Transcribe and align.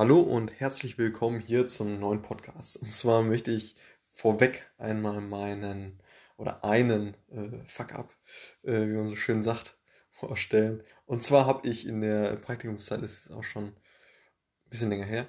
Hallo 0.00 0.18
und 0.20 0.58
herzlich 0.58 0.96
willkommen 0.96 1.40
hier 1.40 1.68
zum 1.68 2.00
neuen 2.00 2.22
Podcast. 2.22 2.78
Und 2.78 2.94
zwar 2.94 3.22
möchte 3.22 3.50
ich 3.50 3.76
vorweg 4.10 4.66
einmal 4.78 5.20
meinen 5.20 6.02
oder 6.38 6.64
einen 6.64 7.14
äh, 7.30 7.58
Fuck-up, 7.66 8.10
äh, 8.62 8.80
wie 8.88 8.96
man 8.96 9.08
so 9.10 9.16
schön 9.16 9.42
sagt, 9.42 9.76
vorstellen. 10.10 10.82
Und 11.04 11.22
zwar 11.22 11.44
habe 11.44 11.68
ich 11.68 11.86
in 11.86 12.00
der 12.00 12.36
Praktikumszeit, 12.36 13.02
das 13.02 13.26
ist 13.26 13.30
auch 13.30 13.44
schon 13.44 13.64
ein 13.66 14.70
bisschen 14.70 14.88
länger 14.88 15.04
her, 15.04 15.28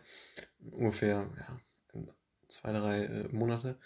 ungefähr 0.71 1.29
ja, 1.37 2.01
zwei, 2.47 2.71
drei 2.71 3.03
äh, 3.03 3.27
Monate, 3.27 3.77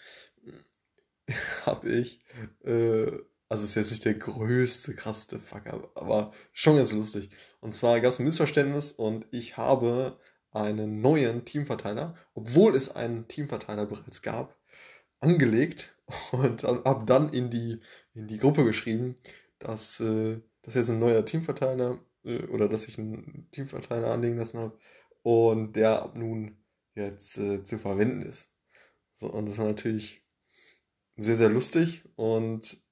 habe 1.66 1.88
ich, 1.88 2.20
äh, 2.64 3.10
also 3.48 3.64
ist 3.64 3.74
jetzt 3.74 3.90
nicht 3.90 4.04
der 4.04 4.14
größte, 4.14 4.94
krasseste 4.94 5.40
Fuck-up, 5.40 5.90
aber 5.96 6.30
schon 6.52 6.76
ganz 6.76 6.92
lustig. 6.92 7.30
Und 7.58 7.74
zwar 7.74 8.00
gab 8.00 8.12
es 8.12 8.20
ein 8.20 8.24
Missverständnis 8.24 8.92
und 8.92 9.26
ich 9.32 9.56
habe 9.56 10.20
einen 10.56 11.00
neuen 11.02 11.44
Teamverteiler, 11.44 12.14
obwohl 12.34 12.74
es 12.74 12.94
einen 12.96 13.28
Teamverteiler 13.28 13.86
bereits 13.86 14.22
gab, 14.22 14.56
angelegt 15.20 15.94
und 16.32 16.62
habe 16.62 17.04
dann 17.04 17.28
in 17.32 17.50
die, 17.50 17.80
in 18.14 18.26
die 18.26 18.38
Gruppe 18.38 18.64
geschrieben, 18.64 19.14
dass, 19.58 20.00
äh, 20.00 20.40
dass 20.62 20.74
jetzt 20.74 20.90
ein 20.90 20.98
neuer 20.98 21.24
Teamverteiler 21.24 22.00
äh, 22.24 22.44
oder 22.46 22.68
dass 22.68 22.88
ich 22.88 22.98
einen 22.98 23.48
Teamverteiler 23.50 24.12
anlegen 24.12 24.38
lassen 24.38 24.58
habe 24.58 24.78
und 25.22 25.76
der 25.76 26.02
ab 26.02 26.16
nun 26.16 26.56
jetzt 26.94 27.38
äh, 27.38 27.62
zu 27.62 27.78
verwenden 27.78 28.22
ist. 28.22 28.50
So, 29.14 29.30
und 29.30 29.48
das 29.48 29.58
war 29.58 29.66
natürlich 29.66 30.22
sehr, 31.16 31.36
sehr 31.36 31.50
lustig 31.50 32.04
und 32.16 32.82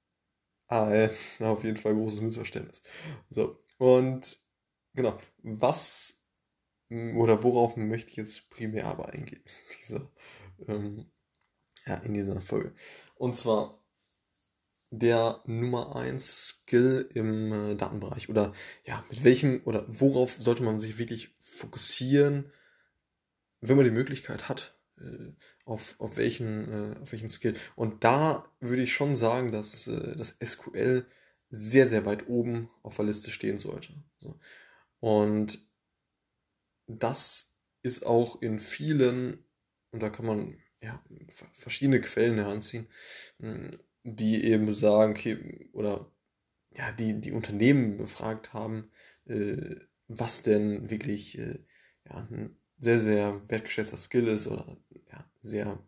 ein 0.67 1.09
auf 1.39 1.63
jeden 1.63 1.77
Fall 1.77 1.95
großes 1.95 2.21
Missverständnis. 2.21 2.83
So, 3.29 3.59
und 3.77 4.37
genau, 4.93 5.17
was 5.41 6.24
oder 6.89 7.43
worauf 7.43 7.75
möchte 7.75 8.11
ich 8.11 8.17
jetzt 8.17 8.49
primär 8.49 8.87
aber 8.87 9.13
eingehen 9.13 9.41
in 9.43 9.77
dieser, 9.81 10.11
ähm, 10.67 11.05
ja, 11.85 11.95
in 11.95 12.13
dieser 12.13 12.39
Folge. 12.41 12.73
Und 13.15 13.35
zwar 13.35 13.81
der 14.91 15.41
Nummer 15.45 15.95
1 15.95 16.47
Skill 16.47 17.09
im 17.13 17.51
äh, 17.51 17.75
Datenbereich 17.75 18.29
oder 18.29 18.53
ja, 18.83 19.03
mit 19.09 19.23
welchem 19.23 19.61
oder 19.65 19.85
worauf 19.87 20.35
sollte 20.39 20.63
man 20.63 20.79
sich 20.79 20.97
wirklich 20.97 21.35
fokussieren, 21.39 22.51
wenn 23.61 23.75
man 23.75 23.85
die 23.85 23.91
Möglichkeit 23.91 24.47
hat, 24.47 24.77
äh, 24.99 25.33
auf, 25.65 25.95
auf, 25.99 26.17
welchen, 26.17 26.71
äh, 26.71 26.99
auf 27.01 27.11
welchen 27.11 27.29
Skill. 27.29 27.55
Und 27.75 28.03
da 28.03 28.45
würde 28.59 28.83
ich 28.83 28.93
schon 28.93 29.15
sagen, 29.15 29.51
dass 29.51 29.87
äh, 29.87 30.15
das 30.15 30.37
SQL 30.43 31.05
sehr, 31.49 31.87
sehr 31.87 32.05
weit 32.05 32.27
oben 32.27 32.69
auf 32.83 32.95
der 32.95 33.05
Liste 33.05 33.31
stehen 33.31 33.57
sollte. 33.57 33.93
So. 34.19 34.39
Und 34.99 35.65
das 36.87 37.55
ist 37.83 38.05
auch 38.05 38.41
in 38.41 38.59
vielen, 38.59 39.45
und 39.91 40.01
da 40.03 40.09
kann 40.09 40.25
man 40.25 40.57
ja, 40.81 41.03
verschiedene 41.53 42.01
Quellen 42.01 42.37
heranziehen, 42.37 42.87
hm, 43.39 43.79
die 44.03 44.43
eben 44.45 44.71
sagen, 44.71 45.13
okay, 45.13 45.69
oder 45.73 46.11
ja, 46.71 46.91
die, 46.91 47.19
die 47.19 47.31
Unternehmen 47.31 47.97
befragt 47.97 48.53
haben, 48.53 48.91
äh, 49.25 49.75
was 50.07 50.43
denn 50.43 50.89
wirklich 50.89 51.37
äh, 51.39 51.59
ja, 52.05 52.27
ein 52.29 52.57
sehr, 52.77 52.99
sehr 52.99 53.41
wertgeschätzter 53.49 53.97
Skill 53.97 54.27
ist 54.27 54.47
oder 54.47 54.77
ja, 55.11 55.25
sehr 55.39 55.79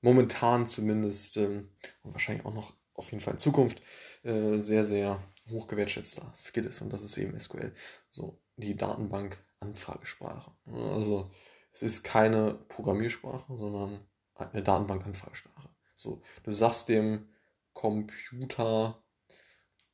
momentan 0.00 0.66
zumindest 0.66 1.36
ähm, 1.38 1.70
und 2.02 2.12
wahrscheinlich 2.12 2.44
auch 2.44 2.54
noch 2.54 2.76
auf 2.94 3.10
jeden 3.10 3.20
Fall 3.20 3.34
in 3.34 3.38
Zukunft 3.38 3.82
äh, 4.22 4.58
sehr, 4.60 4.84
sehr 4.84 5.22
hochgewertschätzter 5.50 6.32
Skill 6.34 6.66
ist 6.66 6.80
und 6.80 6.92
das 6.92 7.02
ist 7.02 7.16
eben 7.18 7.38
SQL. 7.38 7.72
So, 8.08 8.38
die 8.56 8.76
Datenbank 8.76 9.38
Anfragesprache. 9.60 10.52
Also 10.66 11.30
es 11.72 11.82
ist 11.82 12.02
keine 12.02 12.54
Programmiersprache, 12.68 13.56
sondern 13.56 14.00
eine 14.34 14.62
Datenbank-Anfragesprache. 14.62 15.68
So, 15.94 16.20
du 16.42 16.52
sagst 16.52 16.88
dem 16.88 17.28
Computer, 17.72 19.02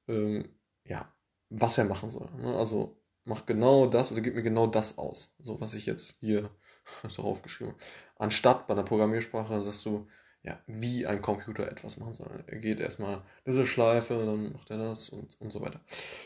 ähm, 0.08 0.48
ja, 0.84 1.12
was 1.48 1.78
er 1.78 1.84
machen 1.84 2.10
soll. 2.10 2.28
Ne? 2.36 2.56
Also 2.56 3.02
mach 3.24 3.46
genau 3.46 3.86
das 3.86 4.10
oder 4.10 4.20
gib 4.20 4.34
mir 4.34 4.42
genau 4.42 4.66
das 4.66 4.98
aus. 4.98 5.34
So, 5.38 5.60
was 5.60 5.74
ich 5.74 5.86
jetzt 5.86 6.16
hier 6.20 6.50
darauf 7.16 7.42
geschrieben 7.42 7.72
habe. 7.72 7.82
Anstatt 8.16 8.66
bei 8.66 8.74
einer 8.74 8.82
Programmiersprache 8.82 9.62
sagst 9.62 9.86
du, 9.86 10.08
ja, 10.42 10.60
wie 10.66 11.06
ein 11.06 11.22
Computer 11.22 11.70
etwas 11.70 11.96
machen 11.98 12.14
soll. 12.14 12.42
Er 12.46 12.58
geht 12.58 12.80
erstmal 12.80 13.22
diese 13.46 13.66
Schleife, 13.66 14.24
dann 14.26 14.52
macht 14.52 14.70
er 14.70 14.78
das 14.78 15.08
und, 15.08 15.40
und 15.40 15.52
so 15.52 15.60
weiter. 15.60 15.80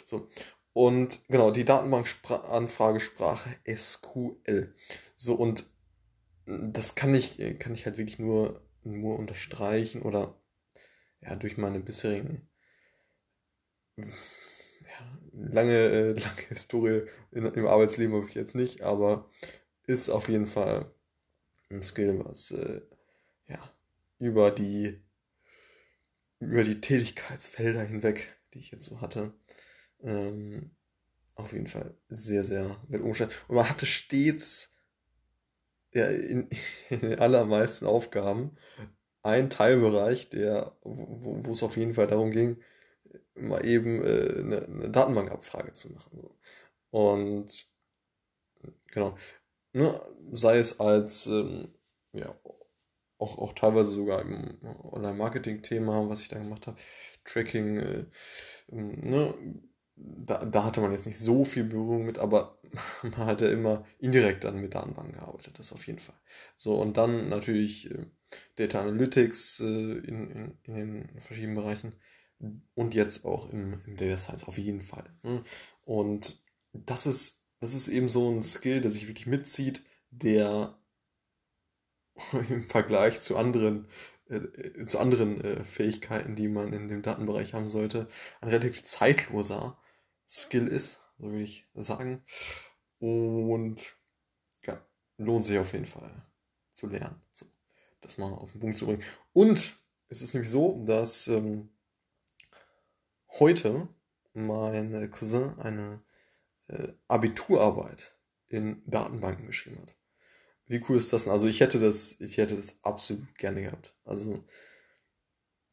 So. 0.06 0.28
Und 0.76 1.22
genau, 1.28 1.50
die 1.52 1.64
Datenbank-Anfragesprache 1.64 3.48
SQL. 3.64 4.74
So, 5.16 5.34
und 5.34 5.70
das 6.44 6.94
kann 6.94 7.14
ich, 7.14 7.38
kann 7.58 7.72
ich 7.72 7.86
halt 7.86 7.96
wirklich 7.96 8.18
nur, 8.18 8.60
nur 8.84 9.18
unterstreichen 9.18 10.02
oder 10.02 10.38
ja, 11.22 11.34
durch 11.34 11.56
meine 11.56 11.80
bisherigen 11.80 12.46
ja, 13.96 15.18
lange, 15.32 15.72
äh, 15.72 16.12
lange 16.20 16.42
Historie 16.50 17.06
in, 17.30 17.46
im 17.46 17.66
Arbeitsleben 17.66 18.14
habe 18.14 18.26
ich 18.28 18.34
jetzt 18.34 18.54
nicht, 18.54 18.82
aber 18.82 19.30
ist 19.86 20.10
auf 20.10 20.28
jeden 20.28 20.44
Fall 20.44 20.94
ein 21.70 21.80
Skill, 21.80 22.22
was 22.22 22.50
äh, 22.50 22.82
ja, 23.48 23.66
über 24.18 24.50
die 24.50 25.02
über 26.38 26.64
die 26.64 26.82
Tätigkeitsfelder 26.82 27.82
hinweg, 27.82 28.36
die 28.52 28.58
ich 28.58 28.72
jetzt 28.72 28.84
so 28.84 29.00
hatte, 29.00 29.32
ähm, 30.02 30.70
auf 31.34 31.52
jeden 31.52 31.66
Fall 31.66 31.94
sehr, 32.08 32.44
sehr 32.44 32.76
weltumständig. 32.88 33.36
Und 33.48 33.56
man 33.56 33.68
hatte 33.68 33.86
stets 33.86 34.76
ja, 35.92 36.06
in, 36.06 36.48
in 36.90 37.00
den 37.00 37.18
allermeisten 37.18 37.86
Aufgaben 37.86 38.56
einen 39.22 39.50
Teilbereich, 39.50 40.30
der, 40.30 40.76
wo, 40.82 41.52
es 41.52 41.62
auf 41.62 41.76
jeden 41.76 41.94
Fall 41.94 42.06
darum 42.06 42.30
ging, 42.30 42.62
mal 43.34 43.64
eben 43.66 44.02
äh, 44.02 44.38
eine, 44.38 44.64
eine 44.64 44.90
Datenbankabfrage 44.90 45.72
zu 45.72 45.92
machen. 45.92 46.20
So. 46.20 46.36
Und 46.90 47.66
genau, 48.86 49.16
ne, 49.72 50.00
sei 50.32 50.58
es 50.58 50.80
als 50.80 51.26
ähm, 51.26 51.74
ja, 52.12 52.34
auch, 53.18 53.38
auch 53.38 53.52
teilweise 53.52 53.90
sogar 53.90 54.22
im 54.22 54.58
Online-Marketing-Thema, 54.62 56.08
was 56.08 56.22
ich 56.22 56.28
da 56.28 56.38
gemacht 56.38 56.66
habe, 56.66 56.78
Tracking, 57.24 57.78
äh, 57.78 58.04
ne, 58.68 59.34
da, 59.96 60.44
da 60.44 60.64
hatte 60.64 60.80
man 60.80 60.92
jetzt 60.92 61.06
nicht 61.06 61.18
so 61.18 61.44
viel 61.44 61.64
Berührung 61.64 62.04
mit, 62.04 62.18
aber 62.18 62.58
man 63.02 63.26
hat 63.26 63.40
ja 63.40 63.48
immer 63.48 63.84
indirekt 63.98 64.44
dann 64.44 64.60
mit 64.60 64.74
Datenbanken 64.74 65.14
gearbeitet, 65.14 65.58
das 65.58 65.72
auf 65.72 65.86
jeden 65.86 65.98
Fall. 65.98 66.18
So, 66.56 66.74
und 66.74 66.96
dann 66.96 67.28
natürlich 67.28 67.90
äh, 67.90 68.06
Data 68.56 68.80
Analytics 68.80 69.60
äh, 69.60 69.64
in, 69.64 70.30
in, 70.30 70.58
in, 70.64 70.74
den 70.74 71.20
verschiedenen 71.20 71.56
Bereichen 71.56 71.94
und 72.74 72.94
jetzt 72.94 73.24
auch 73.24 73.50
im, 73.50 73.82
im 73.86 73.96
Data 73.96 74.18
Science 74.18 74.44
auf 74.44 74.58
jeden 74.58 74.82
Fall. 74.82 75.04
Ne? 75.22 75.42
Und 75.84 76.42
das 76.72 77.06
ist, 77.06 77.44
das 77.60 77.72
ist 77.72 77.88
eben 77.88 78.08
so 78.08 78.30
ein 78.30 78.42
Skill, 78.42 78.82
der 78.82 78.90
sich 78.90 79.08
wirklich 79.08 79.26
mitzieht, 79.26 79.82
der 80.10 80.78
im 82.50 82.62
Vergleich 82.62 83.20
zu 83.20 83.36
anderen 83.36 83.86
äh, 84.28 84.84
zu 84.86 84.98
anderen 84.98 85.40
äh, 85.40 85.64
Fähigkeiten, 85.64 86.34
die 86.34 86.48
man 86.48 86.72
in 86.72 86.88
dem 86.88 87.02
Datenbereich 87.02 87.54
haben 87.54 87.68
sollte, 87.68 88.08
ein 88.40 88.48
relativ 88.48 88.82
zeitloser 88.82 89.78
Skill 90.28 90.68
ist, 90.68 91.00
so 91.18 91.30
würde 91.30 91.42
ich 91.42 91.66
sagen. 91.74 92.22
Und 92.98 93.80
ja, 94.64 94.84
lohnt 95.18 95.44
sich 95.44 95.58
auf 95.58 95.72
jeden 95.72 95.86
Fall 95.86 96.26
zu 96.72 96.86
lernen, 96.86 97.20
so, 97.30 97.46
das 98.00 98.18
mal 98.18 98.32
auf 98.32 98.52
den 98.52 98.60
Punkt 98.60 98.78
zu 98.78 98.86
bringen. 98.86 99.04
Und 99.32 99.74
es 100.08 100.22
ist 100.22 100.34
nämlich 100.34 100.50
so, 100.50 100.84
dass 100.84 101.28
ähm, 101.28 101.70
heute 103.38 103.88
mein 104.34 105.10
Cousin 105.10 105.58
eine 105.58 106.02
äh, 106.68 106.92
Abiturarbeit 107.08 108.16
in 108.48 108.82
Datenbanken 108.86 109.46
geschrieben 109.46 109.78
hat. 109.80 109.96
Wie 110.66 110.84
cool 110.88 110.96
ist 110.96 111.12
das 111.12 111.24
denn? 111.24 111.32
Also 111.32 111.46
ich 111.46 111.60
hätte 111.60 111.78
das, 111.78 112.20
ich 112.20 112.38
hätte 112.38 112.56
das 112.56 112.78
absolut 112.82 113.34
gerne 113.36 113.62
gehabt. 113.62 113.94
Also 114.04 114.44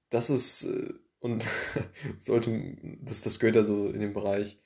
das 0.10 0.30
ist 0.30 0.64
äh, 0.64 0.94
und 1.24 1.46
sollte 2.20 2.78
das, 3.02 3.22
das 3.22 3.40
gehört 3.40 3.56
ja 3.56 3.64
so 3.64 3.90
in 3.90 4.00
den 4.00 4.14
Bereich 4.14 4.58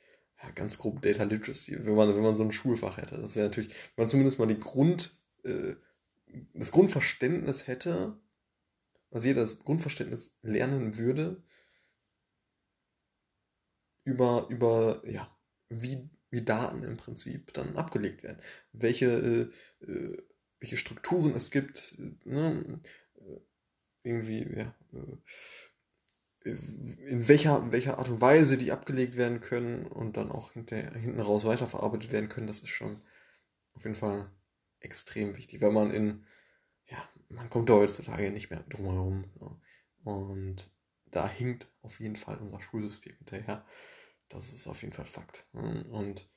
ja, 0.41 0.51
ganz 0.51 0.77
grob 0.77 1.01
Data 1.01 1.23
Literacy, 1.23 1.85
wenn 1.85 1.95
man, 1.95 2.15
wenn 2.15 2.23
man 2.23 2.35
so 2.35 2.43
ein 2.43 2.51
Schulfach 2.51 2.97
hätte. 2.97 3.17
Das 3.17 3.35
wäre 3.35 3.47
natürlich, 3.47 3.69
wenn 3.95 4.03
man 4.03 4.09
zumindest 4.09 4.39
mal 4.39 4.47
die 4.47 4.59
Grund, 4.59 5.17
äh, 5.43 5.75
das 6.53 6.71
Grundverständnis 6.71 7.67
hätte, 7.67 8.19
also 9.11 9.27
jeder 9.27 9.41
das 9.41 9.59
Grundverständnis 9.59 10.37
lernen 10.41 10.97
würde, 10.97 11.43
über, 14.03 14.47
über 14.49 15.01
ja, 15.05 15.35
wie 15.69 16.09
wie 16.29 16.43
Daten 16.43 16.83
im 16.83 16.97
Prinzip 16.97 17.53
dann 17.53 17.75
abgelegt 17.77 18.23
werden. 18.23 18.41
Welche, 18.73 19.51
äh, 19.81 19.85
äh 19.85 20.17
welche 20.59 20.77
Strukturen 20.77 21.33
es 21.35 21.51
gibt, 21.51 21.95
ne? 22.25 22.81
Äh, 23.15 23.39
irgendwie, 24.03 24.47
ja, 24.55 24.75
äh, 24.93 25.17
in 26.43 27.27
welcher, 27.27 27.71
welcher 27.71 27.99
Art 27.99 28.09
und 28.09 28.21
Weise 28.21 28.57
die 28.57 28.71
abgelegt 28.71 29.17
werden 29.17 29.41
können 29.41 29.85
und 29.85 30.17
dann 30.17 30.31
auch 30.31 30.51
hinter, 30.53 30.77
hinten 30.77 31.19
raus 31.19 31.43
weiterverarbeitet 31.43 32.11
werden 32.11 32.29
können, 32.29 32.47
das 32.47 32.61
ist 32.61 32.69
schon 32.69 33.01
auf 33.73 33.83
jeden 33.83 33.95
Fall 33.95 34.31
extrem 34.79 35.35
wichtig, 35.35 35.61
weil 35.61 35.71
man 35.71 35.91
in, 35.91 36.25
ja, 36.85 36.97
man 37.29 37.49
kommt 37.49 37.69
da 37.69 37.73
heutzutage 37.73 38.31
nicht 38.31 38.49
mehr 38.49 38.63
drum 38.69 38.85
herum. 38.85 39.31
So. 39.35 39.59
Und 40.03 40.71
da 41.11 41.27
hinkt 41.27 41.67
auf 41.81 41.99
jeden 41.99 42.15
Fall 42.15 42.37
unser 42.37 42.61
Schulsystem 42.61 43.15
hinterher. 43.17 43.65
Das 44.29 44.51
ist 44.51 44.67
auf 44.67 44.81
jeden 44.81 44.93
Fall 44.93 45.05
Fakt. 45.05 45.45
Und 45.53 46.29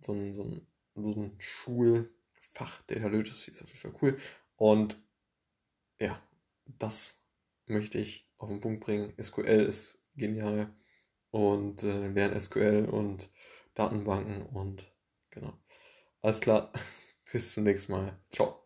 so 0.00 0.12
ein, 0.12 0.34
so 0.34 0.44
ein, 0.44 0.66
so 0.94 1.12
ein 1.12 1.36
Schulfach 1.38 2.82
Data 2.86 3.08
Literacy 3.08 3.52
ist 3.52 3.62
auf 3.62 3.68
jeden 3.68 3.80
Fall 3.80 4.00
cool. 4.02 4.18
Und 4.56 5.00
ja, 5.98 6.20
das 6.66 7.20
möchte 7.66 7.98
ich 7.98 8.28
auf 8.42 8.48
den 8.48 8.60
Punkt 8.60 8.84
bringen. 8.84 9.12
SQL 9.22 9.62
ist 9.62 10.02
genial 10.16 10.74
und 11.30 11.82
äh, 11.84 12.08
lernen 12.08 12.40
SQL 12.40 12.88
und 12.90 13.30
Datenbanken 13.74 14.42
und 14.46 14.92
genau. 15.30 15.54
Alles 16.20 16.40
klar, 16.40 16.72
bis 17.32 17.54
zum 17.54 17.64
nächsten 17.64 17.92
Mal. 17.92 18.18
Ciao. 18.30 18.61